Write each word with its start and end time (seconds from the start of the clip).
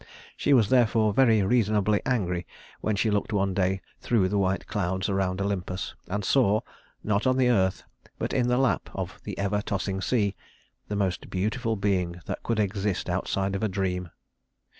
She 0.35 0.51
was 0.51 0.69
therefore 0.69 1.13
very 1.13 1.43
reasonably 1.43 2.01
angry 2.07 2.47
when 2.79 2.95
she 2.95 3.11
looked 3.11 3.31
one 3.33 3.53
day 3.53 3.81
through 3.99 4.29
the 4.29 4.37
white 4.39 4.65
clouds 4.65 5.09
around 5.09 5.39
Olympus 5.39 5.93
and 6.07 6.25
saw 6.25 6.61
not 7.03 7.27
on 7.27 7.37
the 7.37 7.49
earth, 7.51 7.83
but 8.17 8.33
in 8.33 8.47
the 8.47 8.57
lap 8.57 8.89
of 8.95 9.19
the 9.25 9.37
ever 9.37 9.61
tossing 9.61 10.01
sea 10.01 10.35
the 10.87 10.95
most 10.95 11.29
beautiful 11.29 11.75
being 11.75 12.19
that 12.25 12.41
could 12.41 12.59
exist 12.59 13.11
outside 13.11 13.55
of 13.55 13.61
a 13.61 13.69
dream. 13.69 14.09